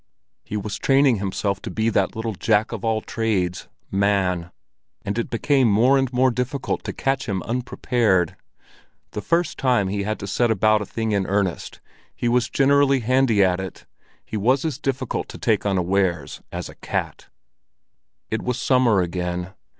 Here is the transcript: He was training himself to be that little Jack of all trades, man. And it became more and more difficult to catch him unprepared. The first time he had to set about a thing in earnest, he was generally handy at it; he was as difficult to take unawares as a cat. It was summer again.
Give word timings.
He 0.43 0.57
was 0.57 0.79
training 0.79 1.17
himself 1.17 1.61
to 1.61 1.69
be 1.69 1.89
that 1.89 2.15
little 2.15 2.33
Jack 2.33 2.71
of 2.71 2.83
all 2.83 3.01
trades, 3.01 3.67
man. 3.91 4.49
And 5.03 5.19
it 5.19 5.29
became 5.29 5.69
more 5.69 5.95
and 5.95 6.11
more 6.11 6.31
difficult 6.31 6.83
to 6.85 6.91
catch 6.91 7.29
him 7.29 7.43
unprepared. 7.43 8.35
The 9.11 9.21
first 9.21 9.59
time 9.59 9.89
he 9.89 10.01
had 10.01 10.17
to 10.17 10.25
set 10.25 10.49
about 10.49 10.81
a 10.81 10.87
thing 10.87 11.11
in 11.11 11.27
earnest, 11.27 11.81
he 12.15 12.27
was 12.27 12.49
generally 12.49 13.01
handy 13.01 13.43
at 13.43 13.59
it; 13.59 13.85
he 14.25 14.37
was 14.37 14.65
as 14.65 14.79
difficult 14.79 15.29
to 15.29 15.37
take 15.37 15.67
unawares 15.67 16.41
as 16.51 16.67
a 16.67 16.73
cat. 16.73 17.27
It 18.31 18.41
was 18.41 18.59
summer 18.59 19.01
again. 19.03 19.53